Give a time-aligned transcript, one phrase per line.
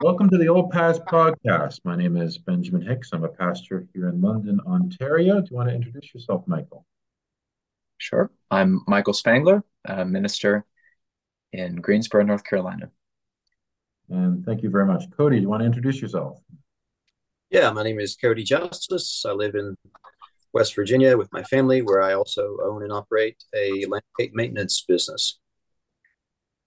[0.00, 1.80] Welcome to the Old Paths podcast.
[1.82, 3.10] My name is Benjamin Hicks.
[3.12, 5.40] I'm a pastor here in London, Ontario.
[5.40, 6.86] Do you want to introduce yourself, Michael?
[7.96, 8.30] Sure.
[8.48, 10.64] I'm Michael Spangler, a minister
[11.52, 12.92] in Greensboro, North Carolina.
[14.08, 15.02] And thank you very much.
[15.16, 16.38] Cody, do you want to introduce yourself?
[17.50, 19.24] Yeah, my name is Cody Justice.
[19.26, 19.74] I live in
[20.52, 25.40] West Virginia with my family, where I also own and operate a landscape maintenance business.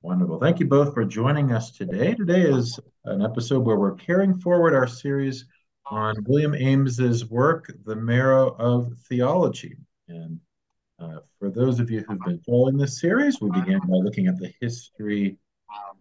[0.04, 0.40] Wonderful.
[0.40, 2.16] Thank you both for joining us today.
[2.16, 5.46] Today is an episode where we're carrying forward our series
[5.86, 9.76] on William Ames's work, The Marrow of Theology.
[10.08, 10.40] And
[11.00, 14.40] uh, for those of you who've been following this series, we began by looking at
[14.40, 15.38] the history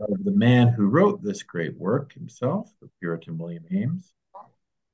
[0.00, 4.14] of the man who wrote this great work himself, the Puritan William Ames.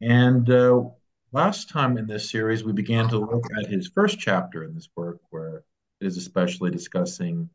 [0.00, 0.82] And uh,
[1.30, 4.88] last time in this series, we began to look at his first chapter in this
[4.96, 5.58] work, where
[6.00, 7.48] it is especially discussing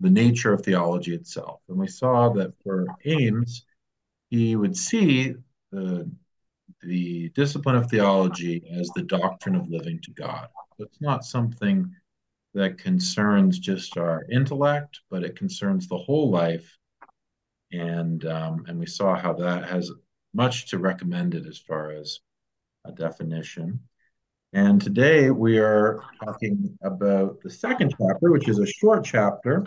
[0.00, 1.60] the nature of theology itself.
[1.68, 3.64] And we saw that for Ames,
[4.30, 5.34] he would see
[5.72, 6.10] the,
[6.82, 10.48] the discipline of theology as the doctrine of living to God.
[10.76, 11.92] So it's not something
[12.54, 16.78] that concerns just our intellect, but it concerns the whole life.
[17.72, 19.90] And um, and we saw how that has
[20.32, 22.20] much to recommend it as far as
[22.86, 23.80] a definition.
[24.54, 29.64] And today we are talking about the second chapter, which is a short chapter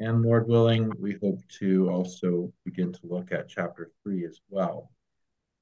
[0.00, 4.90] and Lord willing, we hope to also begin to look at chapter three as well.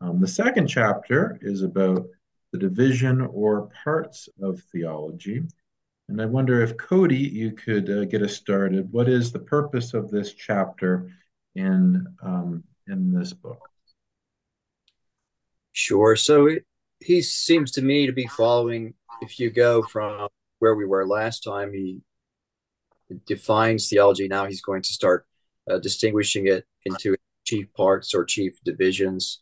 [0.01, 2.06] Um, the second chapter is about
[2.53, 5.42] the division or parts of theology.
[6.09, 8.92] And I wonder if Cody, you could uh, get us started.
[8.92, 11.11] What is the purpose of this chapter
[11.55, 13.69] in um, in this book?
[15.73, 16.14] Sure.
[16.14, 16.64] So it,
[17.01, 18.95] he seems to me to be following.
[19.20, 22.01] If you go from where we were last time, he
[23.27, 24.29] defines theology.
[24.29, 25.27] Now he's going to start
[25.71, 29.41] uh, distinguishing it into chief parts or chief divisions.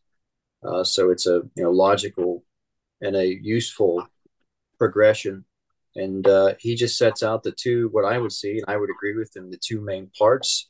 [0.62, 2.44] Uh, so it's a you know logical
[3.00, 4.06] and a useful
[4.78, 5.44] progression.
[5.96, 8.90] And uh, he just sets out the two, what I would see, and I would
[8.90, 10.68] agree with him, the two main parts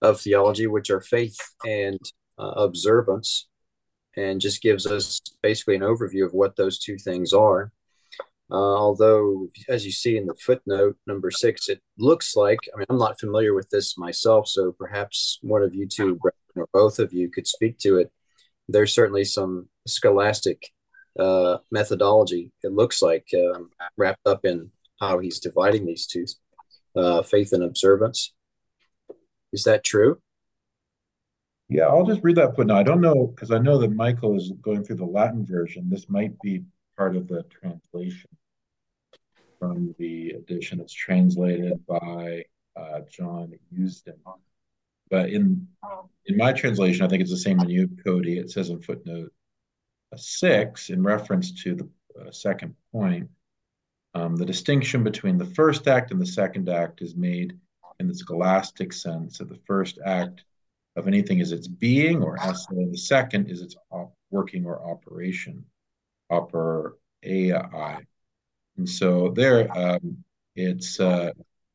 [0.00, 1.98] of theology, which are faith and
[2.38, 3.48] uh, observance,
[4.16, 7.72] and just gives us basically an overview of what those two things are.
[8.54, 12.86] Uh, although, as you see in the footnote number six, it looks like, I mean,
[12.88, 16.20] I'm not familiar with this myself, so perhaps one of you two,
[16.54, 18.12] or both of you, could speak to it.
[18.68, 20.70] There's certainly some scholastic
[21.18, 26.24] uh, methodology, it looks like, um, wrapped up in how he's dividing these two
[26.94, 28.34] uh, faith and observance.
[29.52, 30.20] Is that true?
[31.68, 32.76] Yeah, I'll just read that footnote.
[32.76, 35.90] I don't know because I know that Michael is going through the Latin version.
[35.90, 36.62] This might be
[36.96, 38.30] part of the translation
[39.64, 40.80] from the edition.
[40.80, 42.44] It's translated by
[42.76, 44.18] uh, John Eusden.
[45.10, 45.66] But in
[46.26, 48.38] in my translation, I think it's the same in you, Cody.
[48.38, 49.32] It says in footnote
[50.16, 51.88] six, in reference to the
[52.20, 53.28] uh, second point,
[54.14, 57.58] um, the distinction between the first act and the second act is made
[58.00, 60.44] in the scholastic sense that the first act
[60.96, 65.64] of anything is its being or essence, the second is its op- working or operation
[66.30, 68.04] upper AI.
[68.76, 70.24] And so there, um,
[70.56, 71.30] it's uh,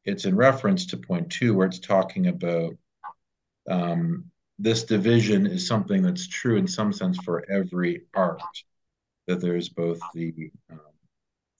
[0.06, 2.76] it's in reference to point two, where it's talking about
[3.70, 4.26] um,
[4.58, 8.42] this division is something that's true in some sense for every art.
[9.28, 10.80] That there's both the um,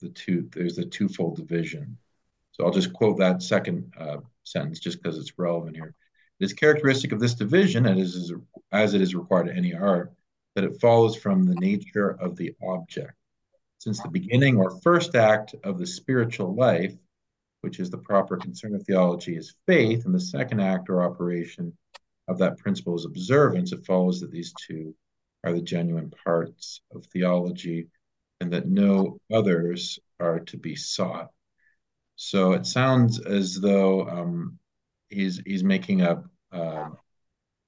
[0.00, 1.96] the two there's a twofold division.
[2.52, 5.94] So I'll just quote that second uh, sentence just because it's relevant here.
[6.40, 8.32] It is characteristic of this division, as,
[8.72, 10.12] as it is required in any art,
[10.54, 13.12] that it follows from the nature of the object.
[13.80, 16.94] Since the beginning or first act of the spiritual life,
[17.62, 21.72] which is the proper concern of theology, is faith, and the second act or operation
[22.28, 24.94] of that principle is observance, it follows that these two
[25.44, 27.88] are the genuine parts of theology
[28.42, 31.30] and that no others are to be sought.
[32.16, 34.58] So it sounds as though um,
[35.08, 36.90] he's he's making a uh,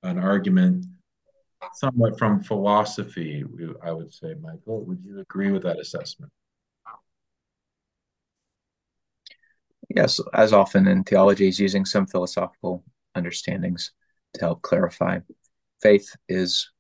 [0.02, 0.84] an argument
[1.74, 3.44] somewhat from philosophy,
[3.82, 4.84] I would say, Michael.
[4.84, 6.32] Would you agree with that assessment?
[9.88, 12.84] Yes, as often in theology, is using some philosophical
[13.14, 13.92] understandings
[14.34, 15.20] to help clarify.
[15.80, 16.70] Faith is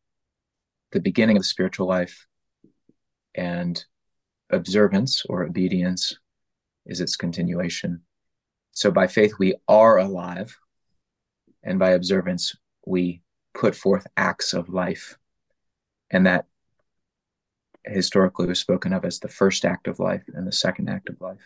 [0.92, 2.26] the beginning of the spiritual life,
[3.34, 3.84] and
[4.50, 6.18] observance or obedience
[6.86, 8.02] is its continuation.
[8.72, 10.56] So by faith, we are alive,
[11.62, 12.54] and by observance,
[12.86, 13.21] we
[13.54, 15.18] put forth acts of life.
[16.10, 16.46] And that
[17.84, 21.20] historically was spoken of as the first act of life and the second act of
[21.20, 21.40] life.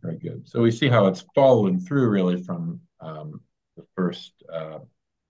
[0.00, 0.48] Very good.
[0.48, 3.40] So we see how it's following through really from um,
[3.76, 4.78] the first uh,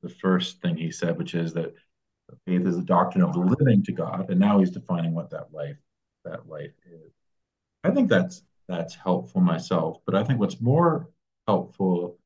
[0.03, 1.73] the first thing he said, which is that
[2.47, 5.77] faith is the doctrine of living to God, and now he's defining what that life
[6.25, 7.13] that life is.
[7.85, 11.09] I think that's that's helpful myself, but I think what's more
[11.47, 12.19] helpful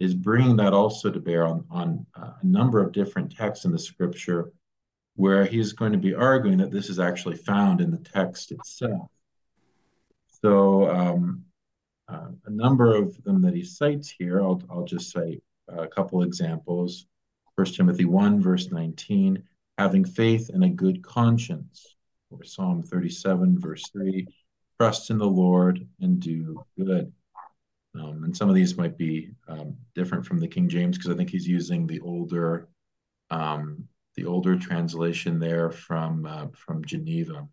[0.00, 3.70] is bringing that also to bear on on uh, a number of different texts in
[3.70, 4.50] the scripture
[5.14, 9.10] where he's going to be arguing that this is actually found in the text itself.
[10.42, 11.44] So um,
[12.08, 16.22] uh, a number of them that he cites here, I'll, I'll just cite a couple
[16.22, 17.06] examples.
[17.54, 19.42] First Timothy 1, verse 19,
[19.76, 21.94] having faith and a good conscience.
[22.30, 24.26] Or Psalm 37, verse 3,
[24.78, 27.12] trust in the Lord and do good.
[27.98, 31.16] Um, and some of these might be um, different from the King James because I
[31.16, 32.68] think he's using the older,
[33.30, 37.48] um, the older translation there from uh, from Geneva.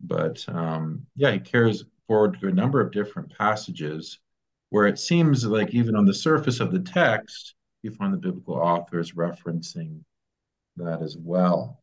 [0.00, 4.18] But um, yeah, he carries forward to a number of different passages
[4.70, 8.54] where it seems like even on the surface of the text, you find the biblical
[8.54, 10.00] authors referencing
[10.76, 11.80] that as well.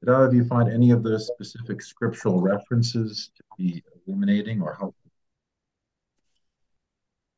[0.00, 4.74] Did either of you find any of the specific scriptural references to be illuminating or
[4.74, 5.05] helpful?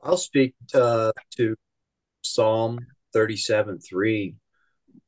[0.02, 1.56] I'll speak uh, to
[2.22, 2.78] Psalm
[3.12, 4.34] 37 3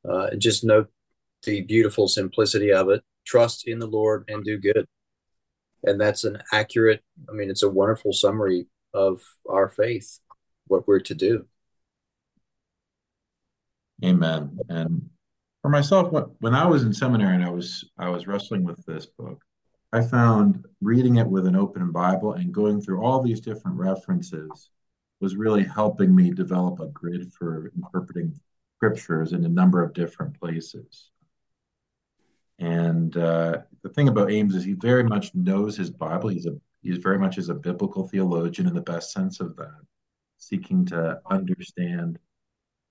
[0.08, 0.88] uh, and just note
[1.44, 3.02] the beautiful simplicity of it.
[3.24, 4.86] Trust in the Lord and do good.
[5.82, 10.18] And that's an accurate, I mean, it's a wonderful summary of our faith,
[10.66, 11.46] what we're to do.
[14.04, 14.58] Amen.
[14.68, 15.08] And
[15.62, 19.06] for myself, when I was in seminary and I was I was wrestling with this
[19.06, 19.42] book,
[19.92, 24.70] I found reading it with an open Bible and going through all these different references
[25.20, 28.38] was really helping me develop a grid for interpreting
[28.76, 31.10] scriptures in a number of different places.
[32.58, 36.28] And uh, the thing about Ames is he very much knows his Bible.
[36.28, 39.80] He's a he's very much is a biblical theologian in the best sense of that,
[40.38, 42.18] seeking to understand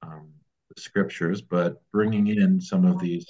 [0.02, 0.30] um,
[0.74, 3.28] the scriptures, but bringing in some of these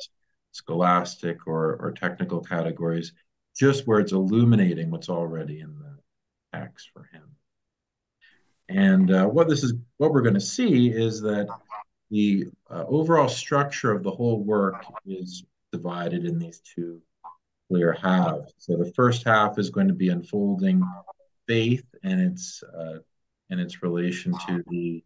[0.52, 3.14] scholastic or, or technical categories
[3.58, 7.24] just where it's illuminating what's already in the text for him.
[8.70, 11.48] And uh, what this is, what we're going to see is that
[12.12, 17.02] the uh, overall structure of the whole work is divided in these two
[17.68, 18.54] clear halves.
[18.58, 20.84] So the first half is going to be unfolding
[21.48, 23.00] faith and its uh,
[23.50, 25.04] and its relation to the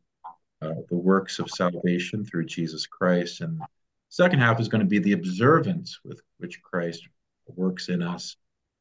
[0.61, 3.65] uh, the works of salvation through Jesus Christ, and the
[4.09, 7.07] second half is going to be the observance with which Christ
[7.47, 8.37] works in us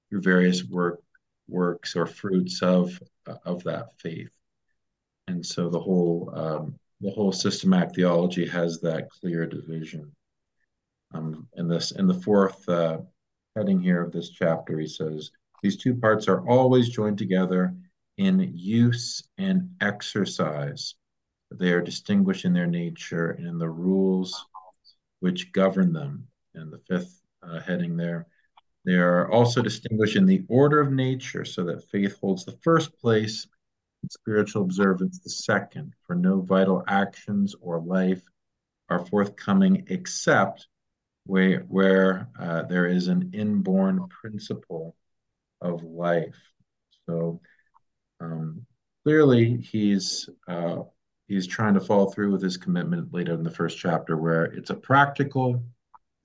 [0.09, 1.01] through various work
[1.49, 3.01] works or fruits of
[3.45, 4.31] of that faith.
[5.29, 10.13] And so the whole um, the whole systematic theology has that clear division.
[11.15, 12.99] Um, in this in the fourth uh,
[13.57, 15.31] heading here of this chapter, he says
[15.63, 17.75] these two parts are always joined together
[18.19, 20.95] in use and exercise.
[21.51, 24.47] They are distinguished in their nature and in the rules
[25.21, 26.27] which govern them.
[26.55, 28.27] And the fifth uh, heading there,
[28.85, 32.99] they are also distinguished in the order of nature, so that faith holds the first
[32.99, 33.47] place
[34.11, 38.23] spiritual observance the second, for no vital actions or life
[38.89, 40.67] are forthcoming except
[41.25, 44.97] where, where uh, there is an inborn principle
[45.61, 46.37] of life.
[47.07, 47.41] So
[48.21, 48.67] um,
[49.05, 50.79] clearly, he's uh,
[51.29, 54.71] he's trying to follow through with his commitment later in the first chapter, where it's
[54.71, 55.63] a practical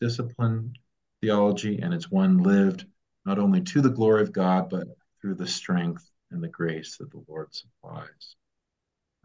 [0.02, 0.74] discipline
[1.22, 2.86] theology, and it's one lived
[3.26, 4.88] not only to the glory of God, but
[5.22, 8.36] through the strength and the grace that the Lord supplies.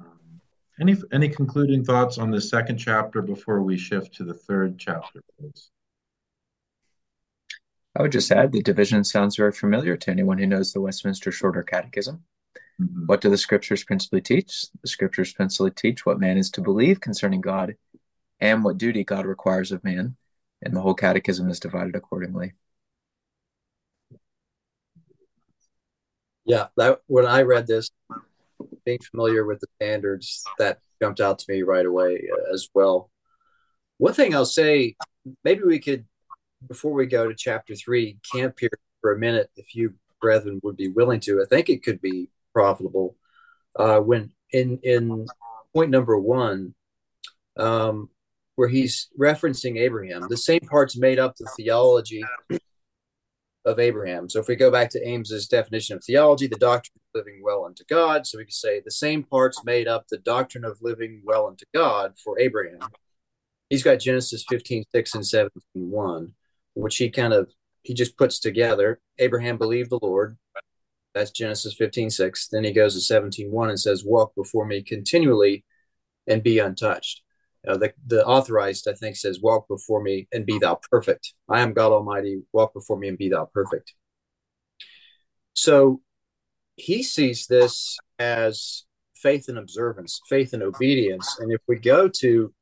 [0.00, 0.40] Um,
[0.80, 5.22] any any concluding thoughts on the second chapter before we shift to the third chapter,
[5.38, 5.70] please?
[7.94, 11.30] I would just add the division sounds very familiar to anyone who knows the Westminster
[11.30, 12.24] Shorter Catechism.
[12.80, 13.04] Mm-hmm.
[13.04, 14.66] What do the scriptures principally teach?
[14.80, 17.76] The scriptures principally teach what man is to believe concerning God
[18.40, 20.16] and what duty God requires of man,
[20.62, 22.54] and the whole catechism is divided accordingly.
[26.44, 27.90] Yeah, that when I read this,
[28.84, 33.10] being familiar with the standards, that jumped out to me right away uh, as well.
[33.98, 34.96] One thing I'll say,
[35.44, 36.04] maybe we could,
[36.68, 38.70] before we go to chapter three, camp here
[39.00, 41.42] for a minute, if you brethren would be willing to.
[41.42, 43.16] I think it could be profitable.
[43.78, 45.26] Uh, when in in
[45.74, 46.74] point number one,
[47.58, 48.08] um,
[48.54, 52.24] where he's referencing Abraham, the same parts made up the theology
[53.64, 54.28] of Abraham.
[54.28, 57.64] So if we go back to Ames's definition of theology, the doctrine of living well
[57.64, 61.22] unto God, so we could say the same parts made up the doctrine of living
[61.24, 62.80] well unto God for Abraham.
[63.70, 66.34] He's got Genesis 15, 6 and 17, 1,
[66.74, 67.50] which he kind of
[67.82, 69.00] he just puts together.
[69.18, 70.36] Abraham believed the Lord.
[71.14, 72.48] That's Genesis 15, 6.
[72.48, 75.64] Then he goes to 17, 1 and says, Walk before me continually
[76.26, 77.22] and be untouched.
[77.66, 81.60] Uh, the the authorized, I think, says, "Walk before me and be thou perfect." I
[81.60, 82.42] am God Almighty.
[82.52, 83.94] Walk before me and be thou perfect.
[85.54, 86.00] So
[86.76, 91.36] he sees this as faith and observance, faith and obedience.
[91.38, 92.52] And if we go to,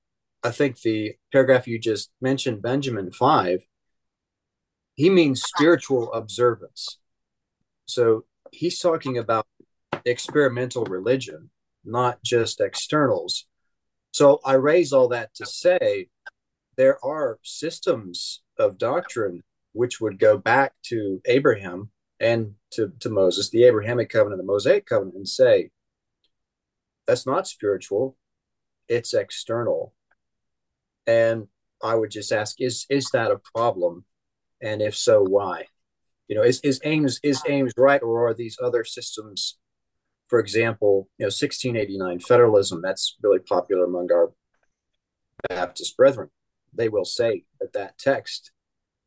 [0.43, 3.61] I think the paragraph you just mentioned, Benjamin five,
[4.97, 6.99] he means spiritual observance.
[7.87, 9.47] So he's talking about
[10.05, 11.51] experimental religion,
[11.85, 13.47] not just externals.
[14.13, 16.09] So I raise all that to say
[16.77, 23.51] there are systems of doctrine which would go back to Abraham and to, to Moses,
[23.51, 25.71] the Abrahamic covenant, the Mosaic covenant, and say,
[27.07, 28.17] that's not spiritual,
[28.89, 29.95] it's external.
[31.07, 31.49] And
[31.83, 34.05] I would just ask, is is that a problem?
[34.61, 35.67] And if so, why?
[36.29, 39.59] You know, is, is Ames is Ames right, or are these other systems
[40.31, 44.33] for example, you know, 1689 federalism, that's really popular among our
[45.49, 46.31] Baptist brethren.
[46.73, 48.53] They will say that that text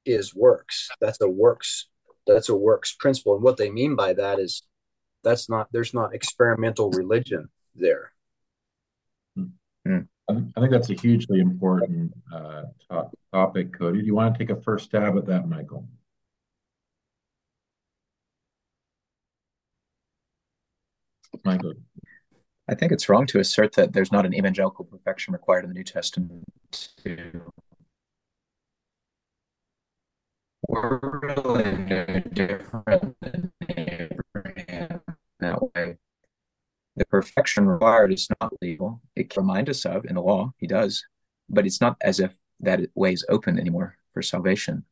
[0.05, 0.89] is works.
[0.99, 1.87] That's a works.
[2.27, 3.35] That's a works principle.
[3.35, 4.63] And what they mean by that is
[5.23, 8.11] that's not, there's not experimental religion there.
[9.37, 9.99] Hmm.
[10.29, 12.63] I think that's a hugely important uh,
[13.31, 14.01] topic, Cody.
[14.01, 15.87] Do you want to take a first stab at that, Michael?
[21.43, 21.73] Michael.
[22.69, 25.75] I think it's wrong to assert that there's not an evangelical perfection required in the
[25.75, 26.45] New Testament
[27.03, 27.41] to
[30.67, 35.01] we're really different than Abraham
[35.39, 35.97] that way.
[36.95, 39.01] The perfection required is not legal.
[39.15, 41.03] It can remind us of in the law, he does,
[41.49, 44.85] but it's not as if that way is open anymore for salvation.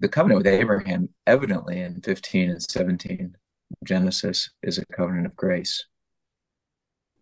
[0.00, 3.36] The covenant with Abraham, evidently in 15 and 17,
[3.84, 5.84] Genesis is a covenant of grace.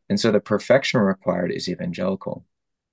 [0.09, 2.45] And so the perfection required is evangelical.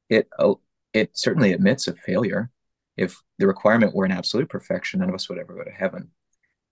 [0.10, 0.54] It uh,
[0.94, 2.50] it certainly admits of failure.
[2.98, 6.12] If the requirement were an absolute perfection, none of us would ever go to heaven.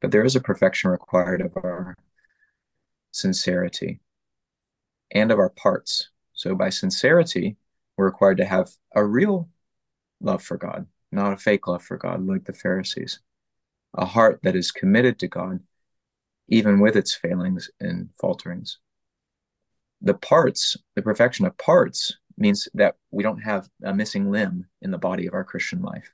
[0.02, 1.96] But there is a perfection required of our
[3.12, 4.00] sincerity
[5.12, 6.10] and of our parts.
[6.34, 7.58] So by sincerity,
[7.98, 9.50] we're required to have a real
[10.22, 13.20] love for God, not a fake love for God like the Pharisees.
[13.96, 15.62] A heart that is committed to God
[16.50, 18.80] even with its failings and falterings.
[20.02, 24.92] The parts, the perfection of parts, means that we don't have a missing limb in
[24.92, 26.12] the body of our Christian life.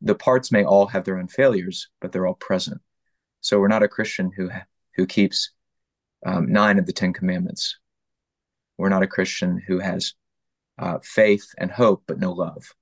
[0.00, 2.80] The parts may all have their own failures, but they're all present.
[3.40, 4.50] So we're not a Christian who
[4.96, 5.50] who keeps
[6.24, 7.78] um, nine of the Ten Commandments.
[8.78, 10.14] We're not a Christian who has
[10.78, 12.72] uh, faith and hope, but no love.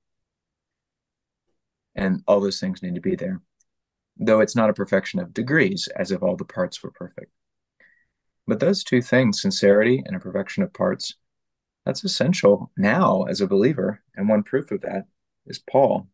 [1.94, 3.40] And all those things need to be there
[4.16, 7.32] though it's not a perfection of degrees, as if all the parts were perfect.
[8.46, 11.14] But those two things, sincerity and a perfection of parts,
[11.84, 14.02] that's essential now as a believer.
[14.14, 15.06] And one proof of that
[15.46, 16.08] is Paul.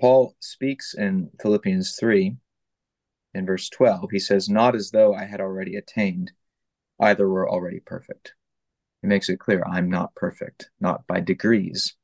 [0.00, 2.36] Paul speaks in Philippians 3
[3.34, 4.10] in verse 12.
[4.10, 6.32] He says, Not as though I had already attained,
[7.00, 8.34] either were already perfect.
[9.02, 11.94] He makes it clear I'm not perfect, not by degrees.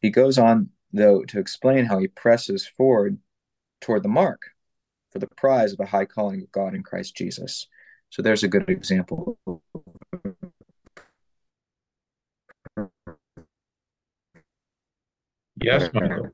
[0.00, 3.18] He goes on though, to explain how he presses forward
[3.80, 4.42] toward the mark
[5.10, 7.66] for the prize of the high calling of God in Christ Jesus.
[8.10, 9.38] So there's a good example.
[15.62, 16.30] Yes, Michael.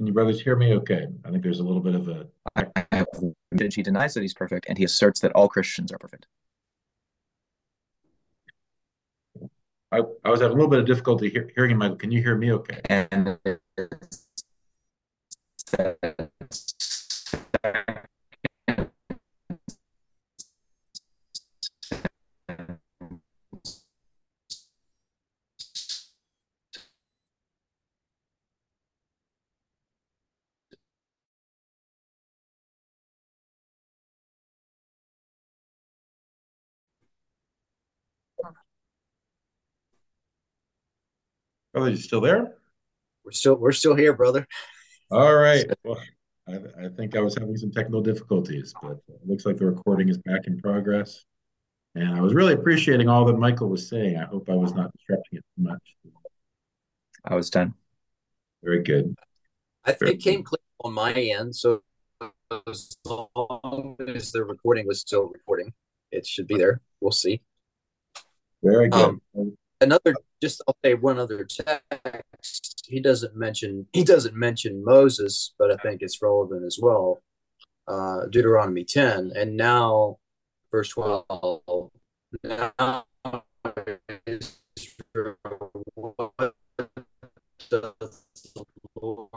[0.00, 1.06] Can you brothers hear me okay?
[1.24, 2.26] I think there's a little bit of a.
[3.58, 6.26] He denies that he's perfect and he asserts that all Christians are perfect.
[9.92, 11.96] I, I was having a little bit of difficulty hear, hearing him, Michael.
[11.96, 12.80] Can you hear me okay?
[12.88, 13.38] And
[41.80, 42.56] Brother, you still there?
[43.24, 44.46] We're still we're still here, brother.
[45.10, 45.64] All right.
[45.82, 45.98] Well,
[46.46, 50.10] I, I think I was having some technical difficulties, but it looks like the recording
[50.10, 51.24] is back in progress.
[51.94, 54.18] And I was really appreciating all that Michael was saying.
[54.18, 55.96] I hope I was not disrupting it too much.
[57.24, 57.72] I was done.
[58.62, 59.14] Very good.
[59.86, 61.56] I, think it came clear on my end.
[61.56, 61.80] So
[62.68, 65.72] as long as the recording was still recording,
[66.12, 66.82] it should be there.
[67.00, 67.40] We'll see.
[68.62, 69.18] Very good.
[69.34, 75.54] Um, another just I'll say one other text he doesn't mention he doesn't mention Moses,
[75.58, 77.22] but I think it's relevant as well.
[77.86, 80.18] Uh, Deuteronomy 10, and now
[80.70, 81.24] verse 12.
[82.44, 82.72] Now
[87.70, 87.94] the
[88.96, 89.30] Lord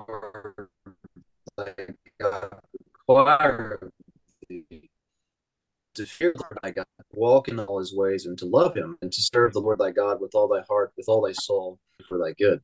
[7.13, 9.91] walk in all his ways, and to love him, and to serve the Lord thy
[9.91, 12.61] God with all thy heart, with all thy soul, for thy good.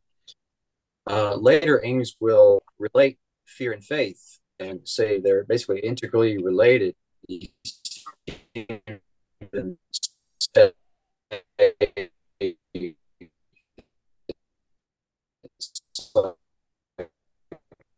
[1.10, 6.96] Uh, later, Ames will relate fear and faith and say they're basically integrally related.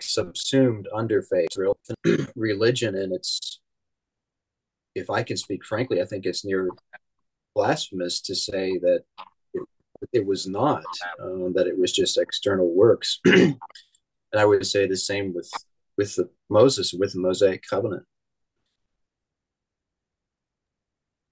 [0.01, 1.49] subsumed under faith
[2.35, 3.60] religion and it's
[4.95, 6.69] if I can speak frankly, I think it's near
[7.55, 9.03] blasphemous to say that
[9.53, 9.63] it,
[10.13, 10.83] it was not,
[11.21, 13.19] um, that it was just external works.
[13.25, 13.57] and
[14.33, 15.51] I would say the same with
[15.97, 18.03] with the Moses, with the Mosaic covenant.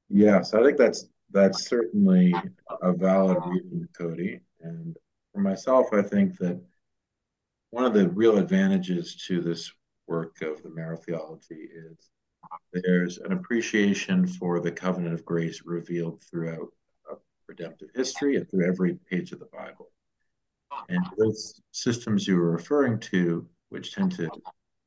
[0.09, 2.33] Yes, I think that's that's certainly
[2.81, 4.41] a valid reason, Cody.
[4.61, 4.97] And
[5.33, 6.59] for myself, I think that
[7.69, 9.71] one of the real advantages to this
[10.07, 12.09] work of the Marrow theology is
[12.73, 16.67] there's an appreciation for the covenant of grace revealed throughout
[17.09, 17.15] uh,
[17.47, 19.91] redemptive history and through every page of the Bible.
[20.87, 24.29] And those systems you were referring to, which tend to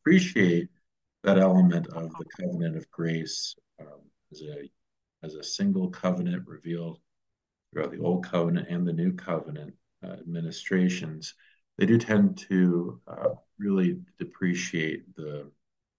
[0.00, 0.69] appreciate
[1.25, 4.00] that element of the covenant of grace um,
[4.33, 4.71] as a
[5.25, 6.99] as a single covenant revealed
[7.73, 9.73] throughout the old covenant and the new covenant
[10.04, 11.35] uh, administrations,
[11.78, 13.28] they do tend to uh,
[13.59, 15.49] really depreciate the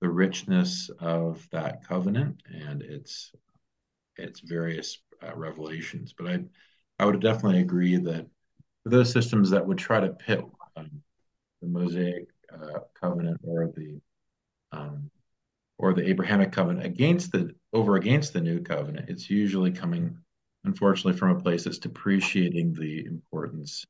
[0.03, 3.31] the richness of that covenant and its
[4.17, 6.13] its various uh, revelations.
[6.15, 6.39] But I
[6.99, 8.27] I would definitely agree that
[8.83, 10.43] those systems that would try to pit
[10.75, 10.91] um,
[11.61, 14.01] the Mosaic uh, covenant or the
[14.73, 15.09] um,
[15.77, 20.17] or the Abrahamic covenant against the over against the new covenant, it's usually coming,
[20.65, 23.85] unfortunately, from a place that's depreciating the importance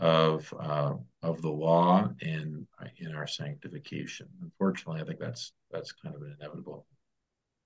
[0.00, 2.66] of uh, of the law in
[2.98, 4.26] in our sanctification.
[4.42, 6.86] Unfortunately, I think that's that's kind of an inevitable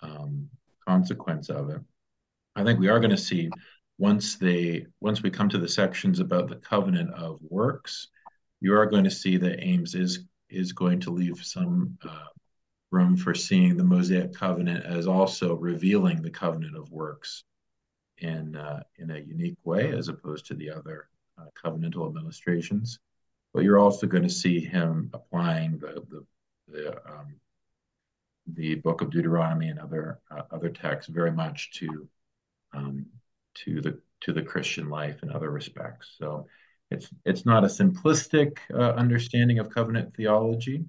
[0.02, 0.48] um,
[0.86, 1.80] consequence of it.
[2.56, 3.50] I think we are going to see
[3.98, 8.08] once they once we come to the sections about the covenant of works,
[8.60, 12.26] you are going to see that Ames is is going to leave some uh,
[12.90, 17.44] room for seeing the Mosaic covenant as also revealing the covenant of works
[18.18, 22.98] in uh, in a unique way as opposed to the other uh, covenantal administrations.
[23.52, 26.26] But you're also going to see him applying the the
[26.68, 27.36] the, um,
[28.46, 32.08] the book of Deuteronomy and other uh, other texts very much to
[32.72, 33.06] um,
[33.54, 36.14] to the to the Christian life in other respects.
[36.18, 36.46] So
[36.90, 40.84] it's it's not a simplistic uh, understanding of covenant theology,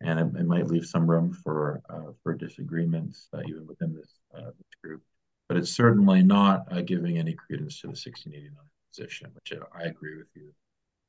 [0.00, 4.12] and it, it might leave some room for uh, for disagreements uh, even within this,
[4.34, 5.02] uh, this group.
[5.48, 8.54] But it's certainly not uh, giving any credence to the 1689
[8.98, 10.52] position, which I agree with you,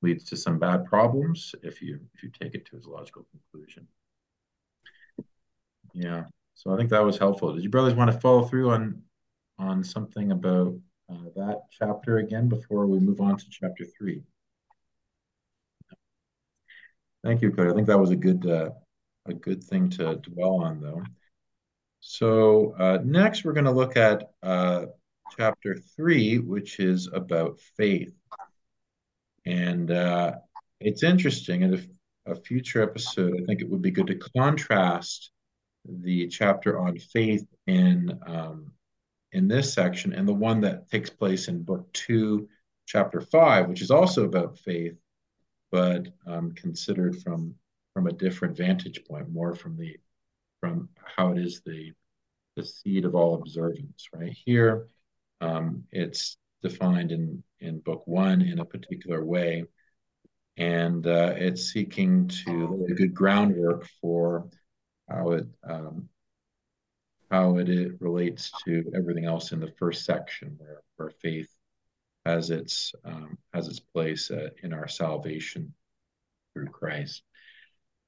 [0.02, 3.88] leads to some bad problems if you if you take it to its logical conclusion.
[5.94, 6.26] Yeah,
[6.56, 7.54] so I think that was helpful.
[7.54, 9.02] Did you brothers want to follow through on
[9.58, 10.76] on something about
[11.12, 14.22] uh, that chapter again before we move on to chapter three?
[17.24, 17.72] Thank you, Claire.
[17.72, 18.70] I think that was a good uh,
[19.26, 21.04] a good thing to dwell on, though.
[22.00, 24.86] So uh, next, we're going to look at uh,
[25.38, 28.14] chapter three, which is about faith.
[29.46, 30.34] And uh,
[30.80, 31.62] it's interesting.
[31.62, 35.32] In a, a future episode, I think it would be good to contrast
[35.86, 38.72] the chapter on faith in um,
[39.32, 42.50] in this section and the one that takes place in book two,
[42.86, 44.98] chapter five, which is also about faith,
[45.72, 47.56] but um, considered from
[47.94, 49.98] from a different vantage point, more from the
[50.60, 51.94] from how it is the
[52.56, 54.08] the seed of all observance.
[54.14, 54.88] Right here,
[55.42, 59.64] um, it's defined in, in book one in a particular way,
[60.58, 64.50] and uh, it's seeking to lay a good groundwork for
[65.10, 66.10] how it um,
[67.32, 71.50] how it, it relates to everything else in the first section, where, where faith
[72.26, 75.74] has its um, has its place uh, in our salvation
[76.54, 77.24] through Christ.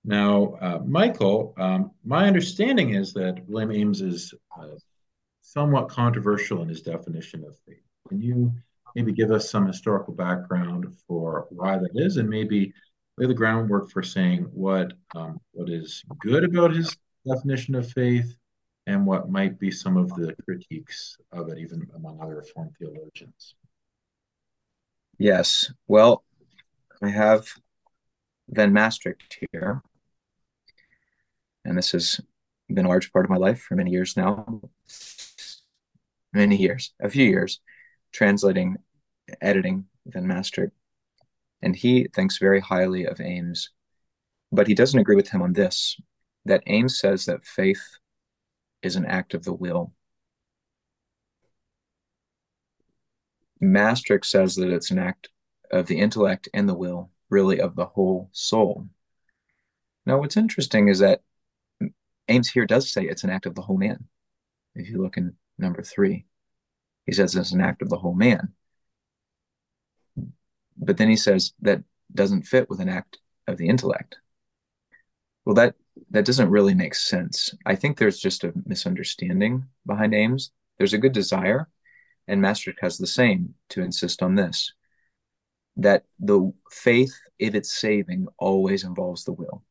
[0.03, 4.65] Now, uh, Michael, um, my understanding is that William Ames is uh,
[5.51, 7.83] somewhat controversial in his definition of faith.
[8.07, 8.53] Can you
[8.95, 12.73] maybe give us some historical background for why that is, and maybe
[13.17, 16.95] lay the groundwork for saying what um, what is good about his
[17.27, 18.33] definition of faith,
[18.87, 23.55] and what might be some of the critiques of it, even among other Reformed theologians?
[25.17, 25.71] Yes.
[25.87, 26.23] Well,
[27.01, 27.45] I have
[28.47, 29.81] Van Maastricht here,
[31.65, 32.21] and this has
[32.73, 34.61] been a large part of my life for many years now,
[36.33, 37.59] many years, a few years,
[38.11, 38.77] translating,
[39.41, 40.73] editing Van Maastricht.
[41.61, 43.69] And he thinks very highly of Ames,
[44.51, 45.99] but he doesn't agree with him on this
[46.45, 47.83] that Ames says that faith
[48.81, 49.93] is an act of the will.
[53.59, 55.29] Maastricht says that it's an act
[55.71, 58.87] of the intellect and the will, really of the whole soul.
[60.05, 61.21] Now, what's interesting is that
[62.27, 64.05] Ames here does say it's an act of the whole man.
[64.73, 66.25] If you look in number three,
[67.05, 68.53] he says it's an act of the whole man.
[70.77, 71.83] But then he says that
[72.13, 74.17] doesn't fit with an act of the intellect.
[75.45, 75.75] Well, that
[76.11, 77.53] that doesn't really make sense.
[77.65, 80.51] I think there's just a misunderstanding behind Ames.
[80.77, 81.69] There's a good desire,
[82.27, 84.73] and Maastricht has the same to insist on this
[85.77, 89.63] that the faith, if it's saving, always involves the will.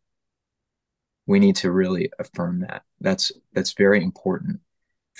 [1.27, 2.83] We need to really affirm that.
[3.01, 4.61] That's that's very important.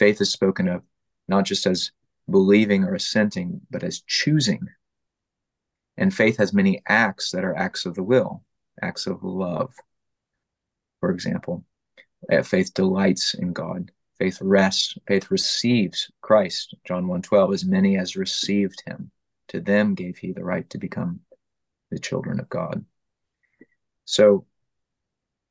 [0.01, 0.83] Faith is spoken of
[1.29, 1.93] not just as
[2.31, 4.67] believing or assenting, but as choosing.
[5.99, 8.43] And faith has many acts that are acts of the will,
[8.81, 9.75] acts of love,
[11.01, 11.67] for example.
[12.33, 13.91] Uh, faith delights in God.
[14.19, 14.97] Faith rests.
[15.07, 16.75] Faith receives Christ.
[16.87, 19.11] John 1.12, as many as received him,
[19.49, 21.21] to them gave he the right to become
[21.91, 22.87] the children of God.
[24.07, 24.47] So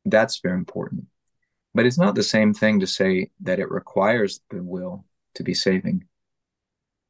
[0.06, 1.06] that's very important.
[1.80, 5.54] But it's not the same thing to say that it requires the will to be
[5.54, 6.10] saving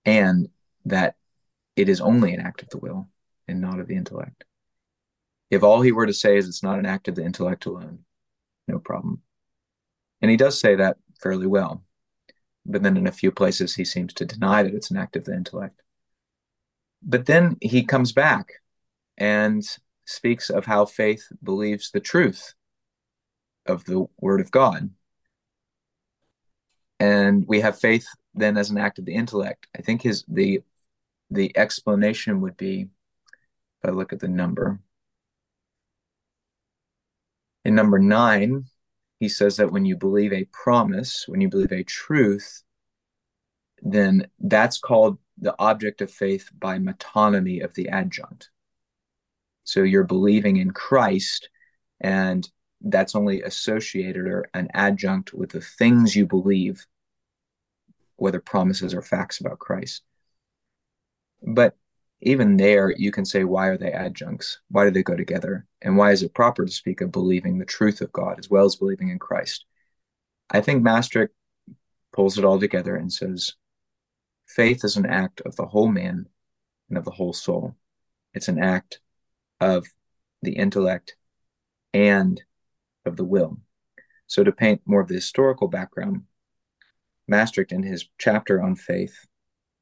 [0.05, 0.47] and
[0.85, 1.15] that
[1.75, 3.09] it is only an act of the will
[3.47, 4.43] and not of the intellect.
[5.49, 8.05] If all he were to say is it's not an act of the intellect alone,
[8.67, 9.23] no problem.
[10.21, 11.83] And he does say that fairly well.
[12.63, 15.25] But then in a few places, he seems to deny that it's an act of
[15.25, 15.81] the intellect.
[17.01, 18.61] But then he comes back
[19.17, 19.65] and
[20.05, 22.53] speaks of how faith believes the truth
[23.65, 24.89] of the word of God.
[26.99, 29.67] And we have faith then as an act of the intellect.
[29.77, 30.61] I think his the
[31.31, 32.87] the explanation would be
[33.81, 34.79] if I look at the number.
[37.63, 38.65] In number nine,
[39.19, 42.63] he says that when you believe a promise, when you believe a truth,
[43.81, 48.49] then that's called the object of faith by metonymy of the adjunct.
[49.63, 51.49] So you're believing in Christ,
[52.01, 52.49] and
[52.81, 56.85] that's only associated or an adjunct with the things you believe,
[58.15, 60.03] whether promises or facts about Christ.
[61.41, 61.75] But
[62.21, 64.59] even there, you can say, why are they adjuncts?
[64.69, 65.65] Why do they go together?
[65.81, 68.65] And why is it proper to speak of believing the truth of God as well
[68.65, 69.65] as believing in Christ?
[70.49, 71.33] I think Maastricht
[72.11, 73.53] pulls it all together and says,
[74.45, 76.27] faith is an act of the whole man
[76.89, 77.75] and of the whole soul.
[78.33, 78.99] It's an act
[79.61, 79.87] of
[80.41, 81.15] the intellect
[81.93, 82.41] and
[83.05, 83.57] of the will.
[84.27, 86.23] So, to paint more of the historical background,
[87.27, 89.25] Maastricht, in his chapter on faith,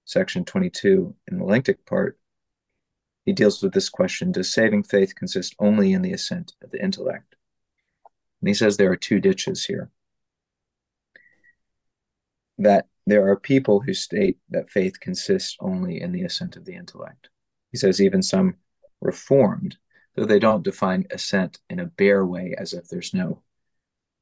[0.05, 2.17] section 22, in the elenctic part,
[3.25, 6.81] he deals with this question Does saving faith consist only in the assent of the
[6.81, 7.35] intellect?
[8.41, 9.91] And he says there are two ditches here.
[12.57, 16.75] That there are people who state that faith consists only in the assent of the
[16.75, 17.29] intellect.
[17.71, 18.55] He says even some
[19.01, 19.77] reformed,
[20.17, 23.43] though they don't define assent in a bare way as if there's no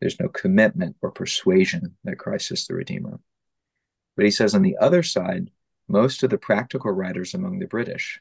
[0.01, 3.21] there's no commitment or persuasion that Christ is the Redeemer.
[4.17, 5.51] But he says on the other side,
[5.87, 8.19] most of the practical writers among the British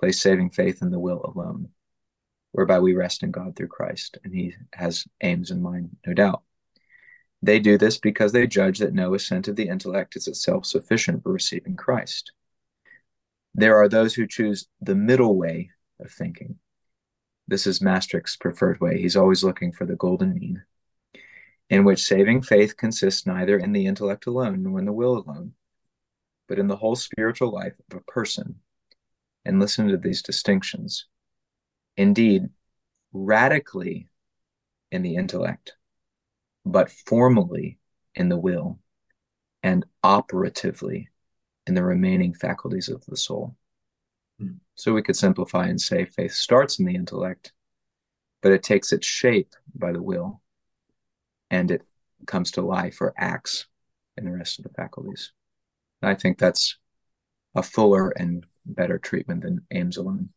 [0.00, 1.68] place saving faith in the will alone,
[2.52, 4.16] whereby we rest in God through Christ.
[4.24, 6.42] And he has Ames in mind, no doubt.
[7.42, 11.22] They do this because they judge that no assent of the intellect is itself sufficient
[11.22, 12.32] for receiving Christ.
[13.54, 15.70] There are those who choose the middle way
[16.00, 16.58] of thinking.
[17.48, 19.00] This is Maastricht's preferred way.
[19.00, 20.62] He's always looking for the golden mean,
[21.68, 25.54] in which saving faith consists neither in the intellect alone nor in the will alone,
[26.48, 28.60] but in the whole spiritual life of a person
[29.44, 31.06] and listen to these distinctions.
[31.96, 32.48] Indeed,
[33.12, 34.08] radically
[34.90, 35.74] in the intellect,
[36.64, 37.78] but formally
[38.14, 38.78] in the will,
[39.62, 41.08] and operatively
[41.66, 43.56] in the remaining faculties of the soul.
[44.74, 47.52] So we could simplify and say faith starts in the intellect,
[48.40, 50.40] but it takes its shape by the will,
[51.50, 51.82] and it
[52.26, 53.66] comes to life or acts
[54.16, 55.32] in the rest of the faculties.
[56.00, 56.78] And I think that's
[57.54, 60.30] a fuller and better treatment than Ames alone.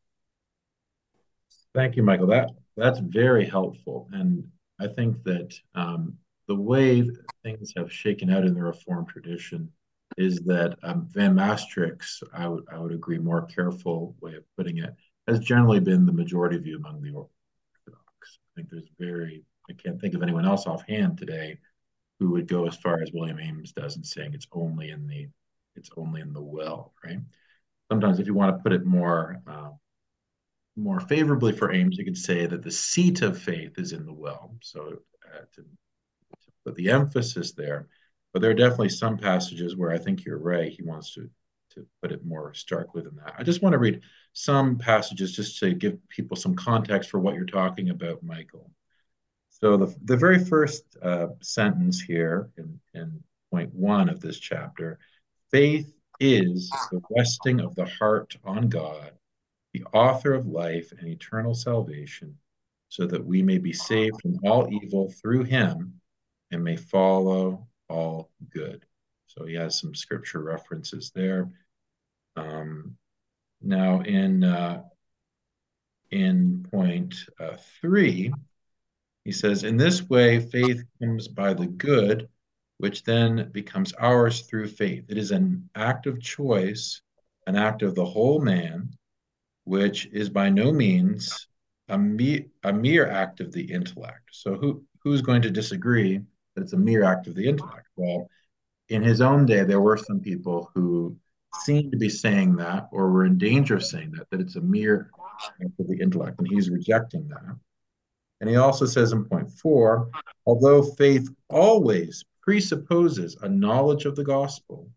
[1.74, 2.28] Thank you, Michael.
[2.28, 4.44] That that's very helpful, and
[4.80, 6.18] I think that um,
[6.48, 7.10] the way
[7.44, 9.70] things have shaken out in the Reformed tradition
[10.18, 14.78] is that um, Van Maastricht's, I would I would agree, more careful way of putting
[14.78, 14.94] it,
[15.28, 17.32] has generally been the majority view among the Orthodox.
[18.30, 21.58] I think there's very, I can't think of anyone else offhand today
[22.20, 25.28] who would go as far as William Ames does in saying it's only in the
[25.76, 27.20] it's only in the will, right?
[27.92, 29.72] Sometimes, if you want to put it more uh,
[30.78, 34.14] more favorably for Ames, you could say that the seat of faith is in the
[34.14, 34.56] will.
[34.62, 37.88] So uh, to, to put the emphasis there,
[38.36, 40.70] but there are definitely some passages where I think you're right.
[40.70, 41.30] He wants to
[41.70, 43.34] to put it more starkly than that.
[43.38, 44.02] I just want to read
[44.34, 48.70] some passages just to give people some context for what you're talking about, Michael.
[49.52, 55.00] So the, the very first uh, sentence here in, in point one of this chapter,
[55.50, 59.12] faith is the resting of the heart on God,
[59.74, 62.36] the author of life and eternal salvation,
[62.90, 66.02] so that we may be saved from all evil through him
[66.52, 68.86] and may follow all good.
[69.28, 71.50] So he has some scripture references there.
[72.36, 72.96] Um,
[73.62, 74.84] now in uh,
[76.12, 78.32] in point uh, three,
[79.24, 82.30] he says, In this way, faith comes by the good,
[82.78, 85.06] which then becomes ours through faith.
[85.10, 87.02] It is an act of choice,
[87.48, 88.92] an act of the whole man,
[89.64, 91.48] which is by no means
[91.90, 94.30] a, me- a mere act of the intellect.
[94.32, 96.22] So, who, who's going to disagree
[96.56, 97.88] that it's a mere act of the intellect?
[97.96, 98.30] Well,
[98.90, 101.18] in his own day, there were some people who
[101.64, 104.62] seemed to be saying that or were in danger of saying that, that it's a
[104.62, 105.10] mere
[105.62, 107.58] act of the intellect, and he's rejecting that.
[108.42, 110.10] And he also says in point four,
[110.46, 114.90] although faith always presupposes a knowledge of the gospel,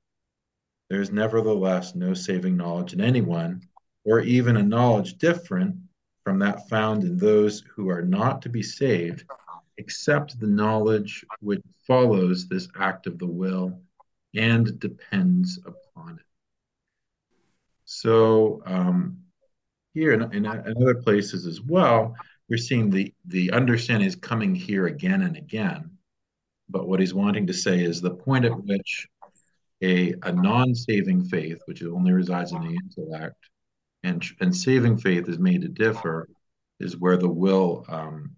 [0.90, 3.62] there is nevertheless no saving knowledge in anyone,
[4.04, 5.76] or even a knowledge different
[6.24, 9.24] from that found in those who are not to be saved,
[9.78, 13.80] except the knowledge which follows this act of the will
[14.34, 16.26] and depends upon it.
[17.84, 19.18] So, um,
[19.94, 22.14] here in, in, in other places as well,
[22.48, 25.90] we're seeing the the understanding is coming here again and again.
[26.68, 29.08] But what he's wanting to say is the point at which
[29.82, 33.36] a, a non-saving faith, which only resides in the intellect,
[34.02, 36.28] and and saving faith is made to differ,
[36.80, 38.36] is where the will um,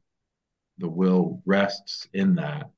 [0.80, 2.70] the will rests in that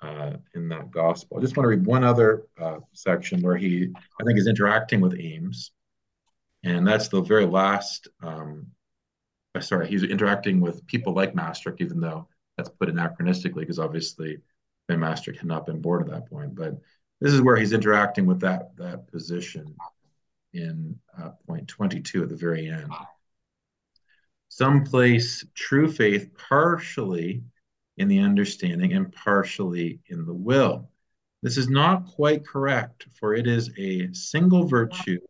[0.00, 1.36] uh, in that gospel.
[1.36, 5.00] I just want to read one other uh, section where he I think is interacting
[5.00, 5.72] with Ames,
[6.62, 8.68] and that's the very last um,
[9.54, 14.38] uh, sorry, he's interacting with people like Maastricht, even though that's put anachronistically, because obviously
[14.88, 16.54] Van Maastricht had not been born at that point.
[16.54, 16.78] But
[17.20, 19.74] this is where he's interacting with that that position
[20.52, 22.92] in uh, point 22 at the very end.
[24.52, 27.44] Some place true faith partially
[27.96, 30.90] in the understanding and partially in the will.
[31.40, 35.20] This is not quite correct, for it is a single virtue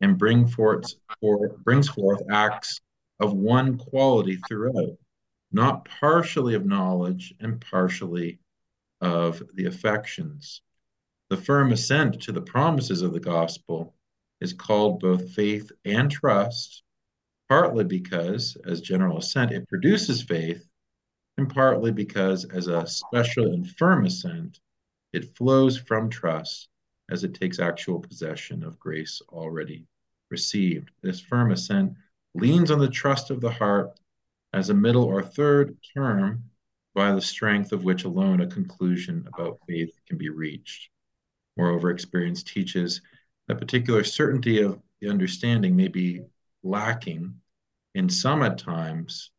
[0.00, 2.80] and bring forth, for, brings forth acts
[3.20, 4.98] of one quality throughout,
[5.52, 8.40] not partially of knowledge and partially
[9.00, 10.60] of the affections.
[11.30, 13.94] The firm assent to the promises of the gospel
[14.40, 16.82] is called both faith and trust,
[17.48, 20.68] partly because, as general assent, it produces faith,
[21.38, 24.60] and partly because, as a special and firm assent,
[25.12, 26.68] it flows from trust
[27.10, 29.86] as it takes actual possession of grace already
[30.30, 30.90] received.
[31.02, 31.94] This firm assent
[32.34, 33.98] leans on the trust of the heart
[34.52, 36.42] as a middle or third term
[36.94, 40.88] by the strength of which alone a conclusion about faith can be reached.
[41.56, 43.00] Moreover, experience teaches
[43.48, 46.22] that particular certainty of the understanding may be
[46.66, 47.34] lacking
[47.94, 49.30] in some at times,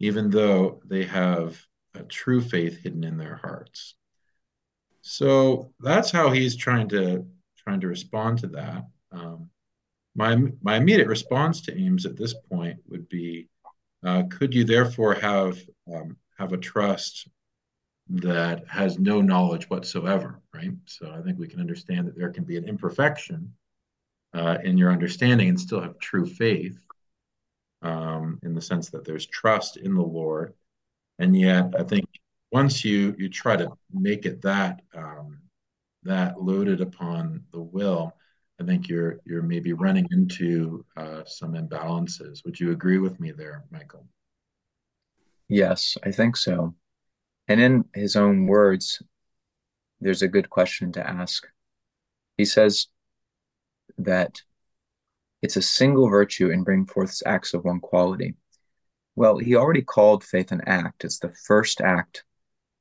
[0.00, 1.60] even though they have
[1.94, 3.94] a true faith hidden in their hearts.
[5.02, 7.26] So that's how he's trying to
[7.58, 8.86] trying to respond to that.
[9.12, 9.50] Um,
[10.14, 13.48] my, my immediate response to Ames at this point would be,
[14.04, 15.58] uh, could you therefore have
[15.92, 17.28] um, have a trust
[18.08, 20.72] that has no knowledge whatsoever, right?
[20.86, 23.54] So I think we can understand that there can be an imperfection
[24.34, 26.78] uh, in your understanding and still have true faith
[27.82, 30.54] um, in the sense that there's trust in the Lord.
[31.18, 32.06] And yet, I think
[32.50, 35.38] once you you try to make it that um,
[36.02, 38.12] that loaded upon the will,
[38.60, 42.44] I think you're you're maybe running into uh, some imbalances.
[42.44, 44.06] Would you agree with me there, Michael?
[45.48, 46.74] Yes, I think so.
[47.46, 49.02] And in his own words,
[50.00, 51.46] there's a good question to ask.
[52.36, 52.88] He says
[53.98, 54.42] that
[55.42, 58.34] it's a single virtue and bring forth acts of one quality.
[59.16, 61.04] Well, he already called faith an act.
[61.04, 62.24] It's the first act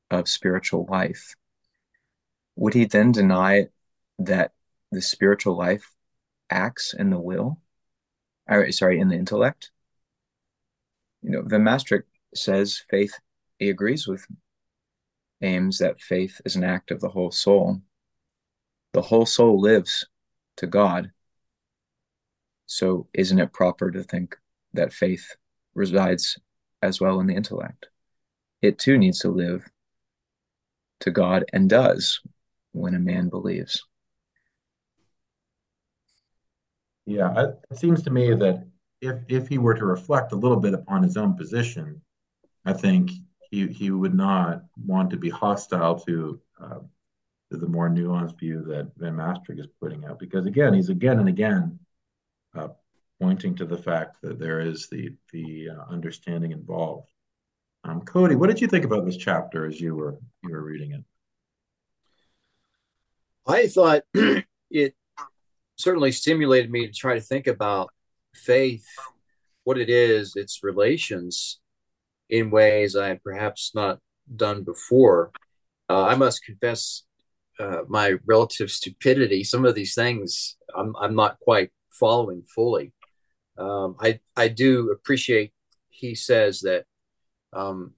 [0.09, 1.35] of spiritual life.
[2.55, 3.67] Would he then deny
[4.19, 4.51] that
[4.91, 5.89] the spiritual life
[6.49, 7.59] acts in the will,
[8.47, 9.71] or sorry, in the intellect.
[11.21, 13.13] You know, Van Maastricht says faith,
[13.59, 14.25] he agrees with
[15.41, 17.81] Ames that faith is an act of the whole soul.
[18.93, 20.05] The whole soul lives
[20.57, 21.11] to God.
[22.65, 24.35] So, isn't it proper to think
[24.73, 25.35] that faith
[25.75, 26.37] resides
[26.81, 27.87] as well in the intellect?
[28.61, 29.65] It too needs to live
[31.01, 32.21] to God and does
[32.71, 33.83] when a man believes.
[37.05, 38.65] Yeah, it seems to me that
[39.01, 42.01] if if he were to reflect a little bit upon his own position,
[42.65, 43.11] I think
[43.51, 46.79] he he would not want to be hostile to, uh,
[47.53, 51.19] to the more nuanced view that Van Mastricht is putting out, because again, he's again
[51.19, 51.79] and again
[52.57, 52.69] uh,
[53.21, 57.07] pointing to the fact that there is the the uh, understanding involved.
[57.83, 60.93] Um, Cody, what did you think about this chapter as you were you were reading
[60.93, 61.03] it?
[63.45, 64.01] I thought
[64.71, 64.95] it
[65.75, 67.91] certainly stimulated me to try to think about
[68.33, 68.87] faith,
[69.63, 71.59] what it is, its relations,
[72.31, 73.99] in ways I had perhaps not
[74.35, 75.29] done before.
[75.87, 77.03] Uh, I must confess
[77.59, 79.43] uh, my relative stupidity.
[79.43, 82.93] Some of these things I'm, I'm not quite following fully.
[83.57, 85.53] Um, I I do appreciate
[85.89, 86.85] he says that
[87.53, 87.93] um,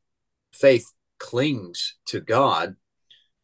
[0.54, 0.86] faith
[1.18, 2.76] clings to God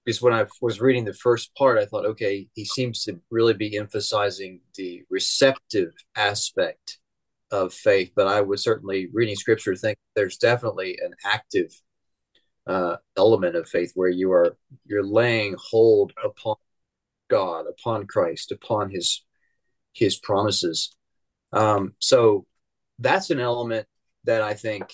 [0.05, 3.53] because when I was reading the first part, I thought, okay, he seems to really
[3.53, 6.97] be emphasizing the receptive aspect
[7.51, 11.71] of faith, but I was certainly reading scripture think there's definitely an active
[12.67, 16.55] uh, element of faith where you are you're laying hold upon
[17.29, 19.23] God, upon Christ, upon His
[19.93, 20.95] His promises.
[21.53, 22.45] Um, so
[22.99, 23.87] that's an element
[24.25, 24.93] that I think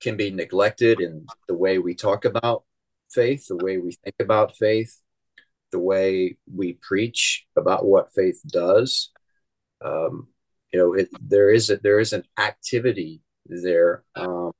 [0.00, 2.64] can be neglected in the way we talk about
[3.10, 5.00] faith, the way we think about faith,
[5.70, 9.10] the way we preach about what faith does.
[9.84, 10.28] Um,
[10.72, 14.52] you know it, there is a, there is an activity there um,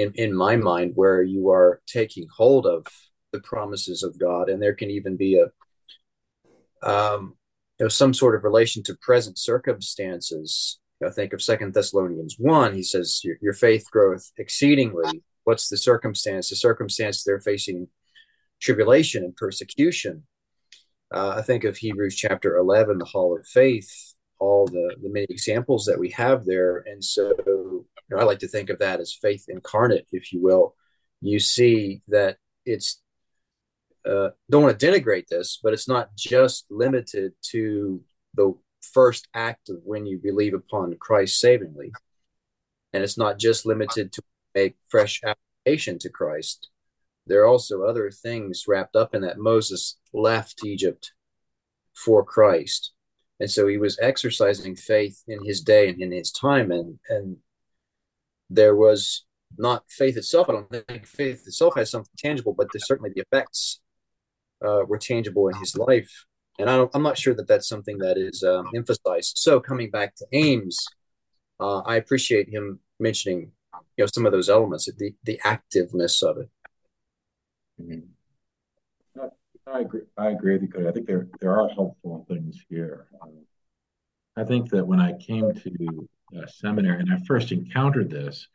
[0.00, 2.86] in in my mind where you are taking hold of
[3.32, 7.34] the promises of God, and there can even be a um,
[7.78, 10.78] you know some sort of relation to present circumstances.
[11.06, 12.74] I think of Second Thessalonians one.
[12.74, 15.22] He says your, your faith growth exceedingly.
[15.44, 16.50] What's the circumstance?
[16.50, 17.88] The circumstance they're facing
[18.60, 20.24] tribulation and persecution.
[21.12, 25.26] Uh, I think of Hebrews chapter 11, the hall of faith, all the, the many
[25.28, 26.84] examples that we have there.
[26.86, 27.79] And so
[28.10, 30.74] know, I like to think of that as faith incarnate, if you will.
[31.20, 33.02] You see that it's,
[34.08, 38.00] uh, don't want to denigrate this, but it's not just limited to
[38.34, 41.92] the first act of when you believe upon Christ savingly.
[42.92, 44.22] And it's not just limited to
[44.54, 46.70] make fresh application to Christ.
[47.26, 49.38] There are also other things wrapped up in that.
[49.38, 51.12] Moses left Egypt
[51.94, 52.92] for Christ
[53.40, 57.36] and so he was exercising faith in his day and in his time and and
[58.50, 59.24] there was
[59.58, 63.22] not faith itself i don't think faith itself has something tangible but there's certainly the
[63.22, 63.80] effects
[64.64, 66.26] uh, were tangible in his life
[66.58, 70.14] and I am not sure that that's something that is um, emphasized so coming back
[70.16, 70.78] to ames
[71.58, 73.52] uh, i appreciate him mentioning
[73.96, 76.50] you know some of those elements the the activeness of it
[77.80, 78.00] mm-hmm.
[79.72, 80.00] I agree.
[80.16, 80.88] I agree with you, Cody.
[80.88, 83.06] I think there there are helpful things here.
[83.22, 83.32] Um,
[84.36, 88.46] I think that when I came to uh, seminary and I first encountered this,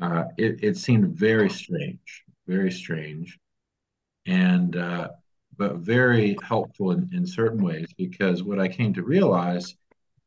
[0.00, 3.38] uh, it, it seemed very strange, very strange,
[4.26, 5.08] and uh,
[5.56, 9.74] but very helpful in, in certain ways because what I came to realize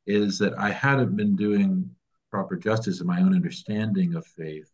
[0.07, 1.89] is that I hadn't been doing
[2.31, 4.71] proper justice in my own understanding of faith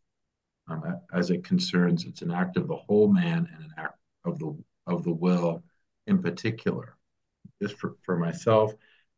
[0.67, 4.39] um, as it concerns it's an act of the whole man and an act of
[4.39, 5.63] the of the will
[6.07, 6.95] in particular.
[7.61, 8.73] Just for, for myself,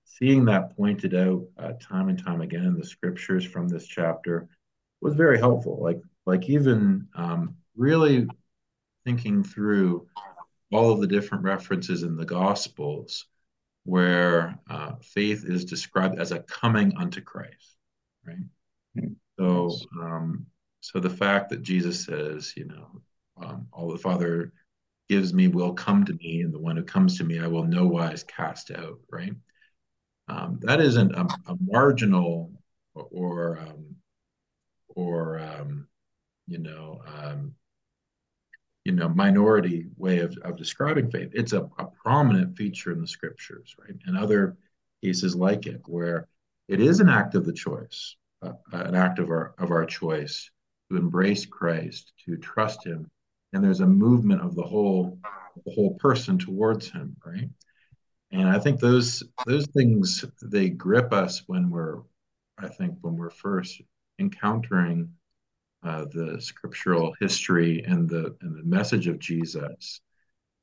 [0.08, 4.48] seeing that pointed out uh, time and time again in the scriptures from this chapter
[5.02, 5.80] was very helpful.
[5.82, 8.28] Like, like even um, really
[9.06, 10.08] thinking through
[10.72, 13.26] all of the different references in the Gospels
[13.84, 17.78] where uh, faith is described as a coming unto Christ,
[18.26, 18.36] right?
[18.98, 19.14] Mm-hmm.
[19.40, 20.46] So, um,
[20.82, 23.02] so the fact that Jesus says, you know,
[23.42, 24.52] um, all the Father
[25.08, 27.64] gives me will come to me, and the one who comes to me I will
[27.64, 29.00] no wise cast out.
[29.10, 29.34] Right?
[30.28, 32.52] Um, that isn't a, a marginal
[32.94, 33.96] or um,
[34.90, 35.88] or um,
[36.48, 37.54] you know um,
[38.84, 41.30] you know minority way of, of describing faith.
[41.34, 43.98] It's a, a prominent feature in the scriptures, right?
[44.06, 44.58] And other
[45.04, 46.28] cases like it, where
[46.68, 50.50] it is an act of the choice, uh, an act of our of our choice
[50.92, 53.10] to embrace Christ, to trust Him,
[53.54, 55.18] and there's a movement of the whole
[55.66, 57.50] the whole person towards him right
[58.32, 62.02] and i think those those things they grip us when we're
[62.58, 63.82] i think when we're first
[64.20, 65.10] encountering
[65.84, 70.02] uh, the scriptural history and the and the message of Jesus.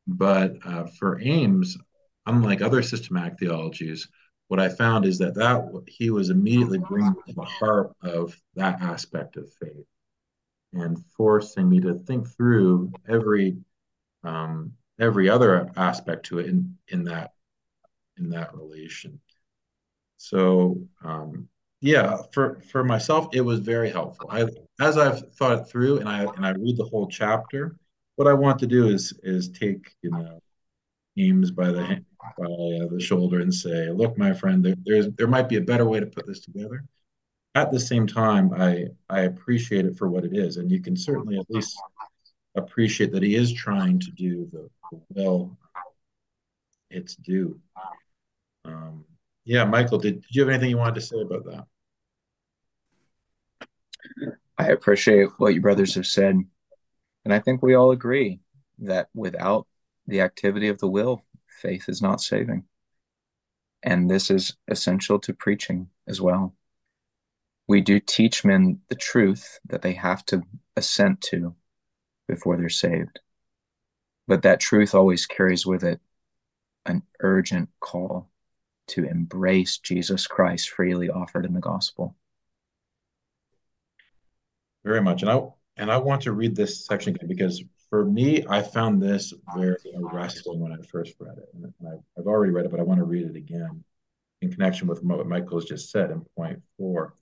[0.07, 1.79] But uh, for Ames,
[2.27, 4.09] unlike other systematic theologies,
[4.49, 8.83] what I found is that that he was immediately bringing to the heart of that
[8.83, 9.87] aspect of faith
[10.75, 13.57] and forcing me to think through every
[14.25, 17.33] um, every other aspect to it in in that
[18.19, 19.21] in that relation.
[20.17, 21.49] So um,
[21.81, 24.29] yeah, for for myself, it was very helpful.
[24.31, 24.47] I
[24.81, 27.77] as I've thought through and I and I read the whole chapter,
[28.17, 30.41] what I want to do is is take you know
[31.19, 32.05] Ames by the
[32.39, 35.87] by the shoulder and say, "Look, my friend, there, there's there might be a better
[35.87, 36.85] way to put this together."
[37.55, 40.97] At the same time, I I appreciate it for what it is, and you can
[40.97, 41.77] certainly at least
[42.57, 45.57] appreciate that he is trying to do the, the well
[46.91, 47.61] it's due.
[48.65, 49.05] Um,
[49.45, 51.67] yeah, Michael, did, did you have anything you wanted to say about that?
[54.57, 56.39] I appreciate what you brothers have said.
[57.25, 58.41] And I think we all agree
[58.79, 59.67] that without
[60.07, 62.65] the activity of the will, faith is not saving.
[63.83, 66.55] And this is essential to preaching as well.
[67.67, 70.43] We do teach men the truth that they have to
[70.77, 71.55] assent to
[72.29, 73.21] before they're saved.
[74.27, 76.01] But that truth always carries with it
[76.87, 78.31] an urgent call
[78.89, 82.17] to embrace Jesus Christ freely offered in the gospel.
[84.85, 85.23] Very much.
[85.23, 85.41] And I
[85.77, 89.77] and I want to read this section again because for me, I found this very
[89.97, 91.49] arresting when I first read it.
[91.55, 93.85] And I, I've already read it, but I want to read it again
[94.43, 97.15] in connection with what Michael has just said in point four.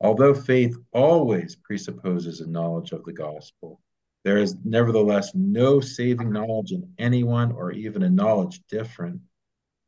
[0.00, 3.80] Although faith always presupposes a knowledge of the gospel,
[4.24, 9.20] there is nevertheless no saving knowledge in anyone or even a knowledge different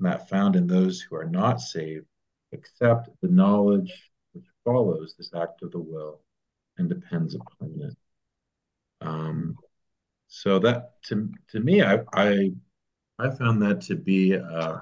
[0.05, 2.07] that found in those who are not saved,
[2.53, 6.21] except the knowledge which follows this act of the will
[6.79, 7.97] and depends upon it.
[9.01, 9.57] Um,
[10.29, 12.53] so that to to me, I I,
[13.19, 14.79] I found that to be uh,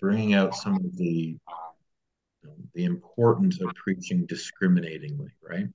[0.00, 1.36] bringing out some of the
[2.74, 5.68] the importance of preaching discriminatingly, right?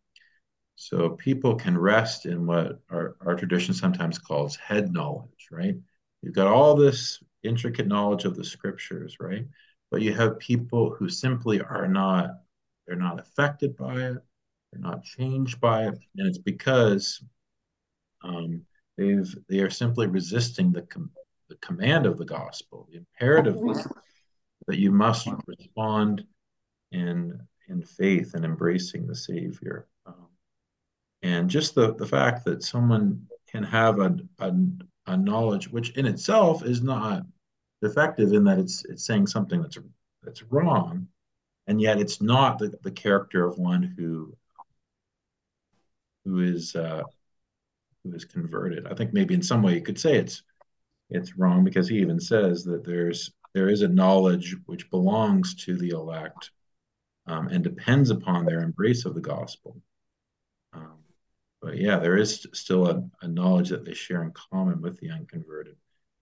[0.76, 5.76] So people can rest in what our, our tradition sometimes calls head knowledge, right?
[6.22, 9.46] You've got all this intricate knowledge of the scriptures, right?
[9.92, 12.32] But you have people who simply are not,
[12.86, 14.18] they're not affected by it,
[14.72, 17.24] they're not changed by it, and it's because
[18.24, 18.62] um,
[18.98, 21.12] they've they are simply resisting the com-
[21.50, 23.58] the command of the gospel, the imperative
[24.68, 26.24] that you must respond
[26.92, 29.88] in in faith and embracing the Savior.
[30.06, 30.28] Um,
[31.22, 34.54] and just the, the fact that someone can have a, a,
[35.18, 37.24] knowledge which in itself is not
[37.82, 39.78] defective in that it's it's saying something that's
[40.24, 41.07] that's wrong
[41.68, 44.36] and yet it's not the, the character of one who
[46.26, 47.03] who is uh,
[48.03, 48.88] who is converted.
[48.88, 50.43] I think maybe in some way you could say it's
[51.10, 55.78] it's wrong because he even says that there's there is a knowledge which belongs to
[55.78, 56.51] the elect
[57.28, 59.82] um, and depends upon their embrace of the gospel
[61.70, 65.11] but yeah, there is still a, a, knowledge that they share in common with the
[65.11, 65.76] unconverted.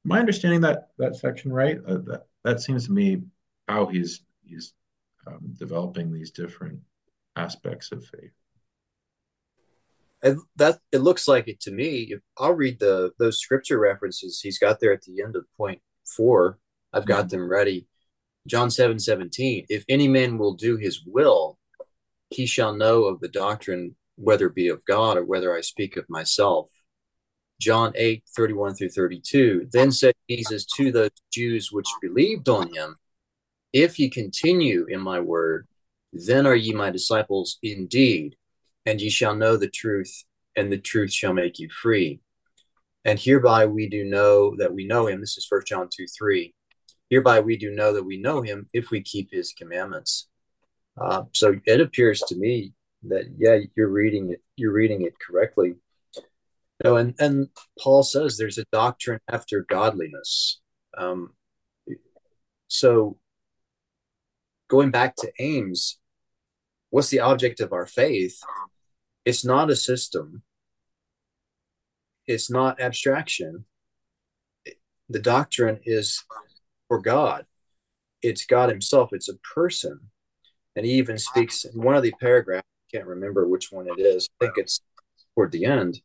[0.06, 1.80] Am I understanding that that section right?
[1.88, 3.22] Uh, that that seems to me
[3.70, 4.74] how he's he's
[5.26, 6.82] um, developing these different
[7.38, 8.34] aspects of faith.
[10.22, 12.14] And that it looks like it to me.
[12.38, 16.60] I'll read the those scripture references he's got there at the end of point four.
[16.92, 17.38] I've got mm-hmm.
[17.38, 17.88] them ready.
[18.48, 19.68] John 7 17.
[19.70, 21.58] If any man will do his will,
[22.32, 25.96] he shall know of the doctrine whether it be of God or whether I speak
[25.96, 26.70] of myself.
[27.60, 29.70] John 8, 31 through 32.
[29.72, 32.98] Then said Jesus to the Jews which believed on him,
[33.74, 35.68] If ye continue in my word,
[36.14, 38.36] then are ye my disciples indeed,
[38.86, 40.24] and ye shall know the truth,
[40.56, 42.20] and the truth shall make you free.
[43.06, 45.22] And hereby we do know that we know him.
[45.22, 46.54] This is First John 2, 3.
[47.10, 50.28] Hereby we do know that we know him if we keep his commandments.
[51.00, 52.74] Uh, so it appears to me
[53.10, 55.76] that yeah you're reading it you're reading it correctly.
[56.84, 57.50] Know, and and
[57.82, 60.62] paul says there's a doctrine after godliness.
[60.98, 61.34] Um,
[62.68, 63.18] so
[64.70, 65.98] going back to Ames
[66.90, 68.40] what's the object of our faith?
[69.26, 70.44] It's not a system.
[72.26, 73.66] It's not abstraction.
[75.10, 76.24] The doctrine is
[76.88, 77.46] for god.
[78.22, 79.10] It's god himself.
[79.12, 80.00] It's a person.
[80.76, 84.30] And he even speaks in one of the paragraphs can't remember which one it is.
[84.42, 84.82] I think it's
[85.36, 86.02] toward the end.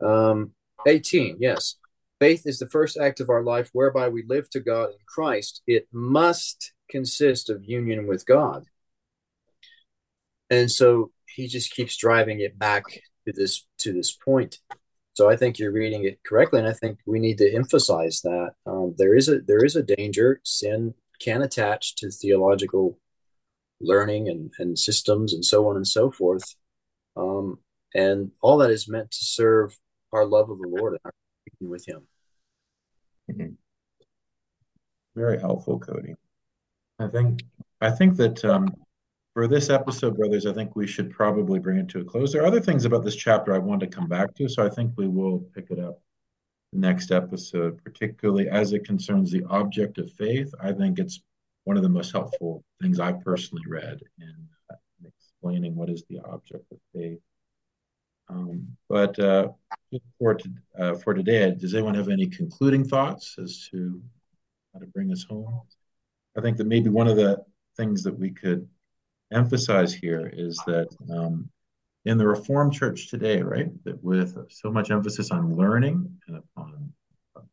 [0.00, 0.52] Um,
[0.86, 1.76] 18, yes.
[2.20, 5.62] Faith is the first act of our life whereby we live to God in Christ.
[5.66, 8.64] It must consist of union with God.
[10.50, 12.84] And so he just keeps driving it back
[13.26, 14.58] to this to this point.
[15.14, 18.50] So I think you're reading it correctly, and I think we need to emphasize that
[18.66, 20.40] um, there is a there is a danger.
[20.44, 22.98] Sin can attach to theological
[23.80, 26.54] learning and, and systems and so on and so forth.
[27.16, 27.58] Um,
[27.94, 29.76] and all that is meant to serve
[30.12, 31.12] our love of the Lord and our
[31.60, 32.06] union with Him.
[33.30, 33.54] Mm-hmm.
[35.16, 36.14] Very helpful, Cody.
[36.98, 37.42] I think
[37.80, 38.74] I think that um,
[39.34, 42.32] for this episode, brothers, I think we should probably bring it to a close.
[42.32, 44.70] There are other things about this chapter I want to come back to, so I
[44.70, 46.00] think we will pick it up
[46.72, 50.52] next episode, particularly as it concerns the object of faith.
[50.60, 51.22] I think it's
[51.64, 54.34] one of the most helpful things I personally read in,
[54.70, 57.18] uh, explaining what is the object of faith.
[58.28, 59.48] Um, but uh,
[60.18, 60.38] for
[60.78, 64.00] uh, for today, does anyone have any concluding thoughts as to
[64.72, 65.60] how to bring us home?
[66.36, 67.44] I think that maybe one of the
[67.76, 68.66] things that we could
[69.32, 71.50] emphasize here is that um,
[72.04, 76.92] in the Reformed Church today, right, that with so much emphasis on learning and upon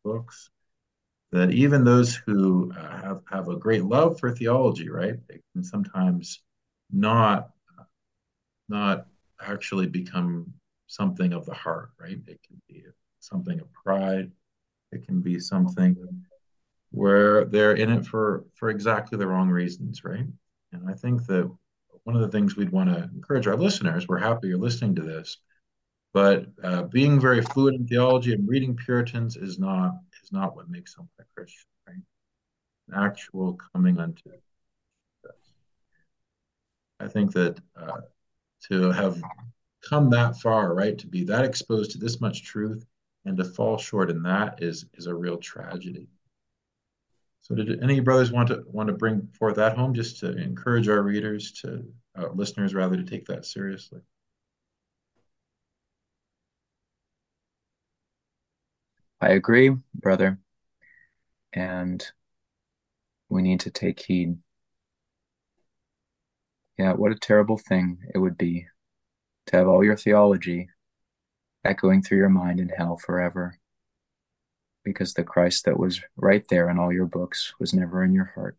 [0.04, 0.50] books,
[1.32, 5.64] that even those who uh, have have a great love for theology, right, they can
[5.64, 6.42] sometimes
[6.90, 7.50] not
[8.68, 9.06] not
[9.40, 10.52] actually become
[10.86, 12.18] something of the heart, right?
[12.26, 12.84] It can be
[13.20, 14.30] something of pride.
[14.92, 15.96] It can be something
[16.90, 20.26] where they're in it for for exactly the wrong reasons, right?
[20.72, 21.50] And I think that
[22.04, 25.02] one of the things we'd want to encourage our listeners, we're happy you're listening to
[25.02, 25.38] this,
[26.12, 30.68] but uh, being very fluent in theology and reading Puritans is not is not what
[30.68, 33.04] makes someone Christian, right?
[33.06, 34.40] Actual coming unto this.
[37.00, 38.02] I think that uh,
[38.68, 39.20] to have
[39.88, 42.86] come that far, right, to be that exposed to this much truth
[43.24, 46.06] and to fall short in that is is a real tragedy.
[47.40, 50.88] So, did any brothers want to want to bring forth that home just to encourage
[50.88, 51.84] our readers to
[52.16, 54.00] uh, listeners rather to take that seriously?
[59.20, 60.38] I agree, brother.
[61.52, 62.04] And
[63.28, 64.38] we need to take heed.
[66.78, 68.66] Yeah, what a terrible thing it would be
[69.46, 70.68] to have all your theology
[71.64, 73.58] echoing through your mind in hell forever
[74.84, 78.32] because the Christ that was right there in all your books was never in your
[78.34, 78.56] heart.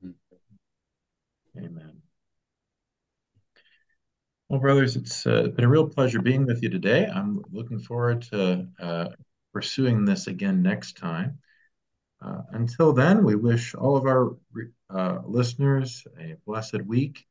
[0.00, 0.10] Hmm.
[1.58, 1.95] Amen.
[4.48, 7.06] Well, brothers, it's uh, been a real pleasure being with you today.
[7.06, 9.08] I'm looking forward to uh,
[9.52, 11.38] pursuing this again next time.
[12.22, 14.36] Uh, until then, we wish all of our
[14.88, 17.26] uh, listeners a blessed week,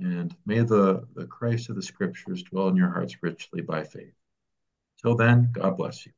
[0.00, 4.14] and may the, the Christ of the Scriptures dwell in your hearts richly by faith.
[5.00, 6.12] Till then, God bless you.